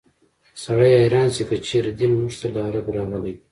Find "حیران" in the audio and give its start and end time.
1.01-1.27